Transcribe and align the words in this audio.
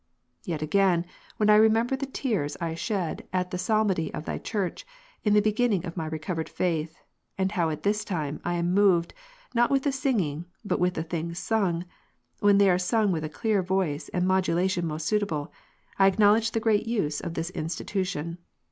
Yet 0.43 0.63
again, 0.63 1.05
when 1.37 1.51
I 1.51 1.55
remember 1.57 1.95
the 1.95 2.07
tears 2.07 2.57
I 2.59 2.73
shed 2.73 3.27
at 3.31 3.51
the 3.51 3.59
Psalmody 3.59 4.11
of 4.15 4.25
Thy 4.25 4.39
Church, 4.39 4.83
in 5.23 5.35
the 5.35 5.43
beginning 5.43 5.85
of 5.85 5.95
my 5.95 6.07
re 6.07 6.17
covered 6.17 6.49
faith; 6.49 6.97
and 7.37 7.51
how 7.51 7.69
at 7.69 7.83
this 7.83 8.03
time, 8.03 8.41
I 8.43 8.55
am 8.55 8.73
moved, 8.73 9.13
not 9.53 9.69
with 9.69 9.83
the 9.83 9.91
singing, 9.91 10.45
but 10.65 10.79
with 10.79 10.95
the 10.95 11.03
things 11.03 11.37
sung, 11.37 11.85
when 12.39 12.57
they 12.57 12.71
are 12.71 12.79
sung 12.79 13.11
with 13.11 13.23
a 13.23 13.29
clear 13.29 13.61
voice 13.61 14.09
and 14.09 14.27
modulation 14.27 14.87
most 14.87 15.05
suitable, 15.05 15.53
I 15.99 16.09
acknow 16.09 16.33
ledge 16.33 16.49
the 16.49 16.59
great 16.59 16.87
use 16.87 17.21
of 17.21 17.35
this 17.35 17.51
institution. 17.51 18.39